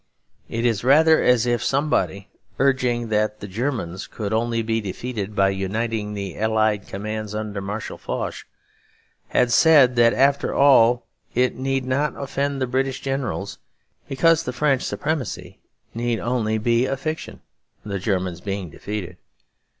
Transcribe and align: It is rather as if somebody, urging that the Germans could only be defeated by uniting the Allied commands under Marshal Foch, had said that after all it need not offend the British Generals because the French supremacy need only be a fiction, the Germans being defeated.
It 0.49 0.65
is 0.65 0.83
rather 0.83 1.21
as 1.21 1.45
if 1.45 1.63
somebody, 1.63 2.27
urging 2.57 3.09
that 3.09 3.39
the 3.39 3.47
Germans 3.47 4.07
could 4.07 4.33
only 4.33 4.63
be 4.63 4.81
defeated 4.81 5.35
by 5.35 5.49
uniting 5.49 6.15
the 6.15 6.39
Allied 6.39 6.87
commands 6.87 7.35
under 7.35 7.61
Marshal 7.61 7.99
Foch, 7.99 8.43
had 9.27 9.51
said 9.51 9.95
that 9.97 10.15
after 10.15 10.55
all 10.55 11.05
it 11.35 11.53
need 11.55 11.85
not 11.85 12.19
offend 12.19 12.59
the 12.59 12.65
British 12.65 12.99
Generals 12.99 13.59
because 14.09 14.41
the 14.41 14.53
French 14.53 14.81
supremacy 14.81 15.59
need 15.93 16.17
only 16.19 16.57
be 16.57 16.87
a 16.87 16.97
fiction, 16.97 17.39
the 17.85 17.99
Germans 17.99 18.41
being 18.41 18.71
defeated. 18.71 19.17